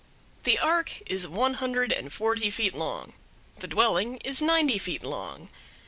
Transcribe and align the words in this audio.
The 0.45 0.57
ark 0.57 0.99
is 1.05 1.27
one 1.27 1.53
hundred 1.61 1.91
and 1.91 2.11
forty 2.11 2.49
feet 2.49 2.73
long; 2.73 3.13
the 3.59 3.67
dwelling 3.67 4.17
is 4.25 4.41
ninety 4.41 4.79
feet 4.79 5.03
long. 5.03 5.49